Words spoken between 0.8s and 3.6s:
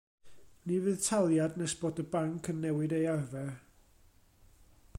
fydd taliad nes bod y banc yn newid ei arfer.